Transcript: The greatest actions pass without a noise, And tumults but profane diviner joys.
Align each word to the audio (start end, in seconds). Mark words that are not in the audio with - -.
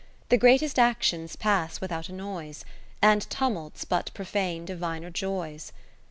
The 0.29 0.37
greatest 0.37 0.79
actions 0.79 1.35
pass 1.35 1.79
without 1.79 2.09
a 2.09 2.11
noise, 2.11 2.65
And 3.03 3.21
tumults 3.29 3.85
but 3.85 4.09
profane 4.15 4.65
diviner 4.65 5.11
joys. 5.11 5.71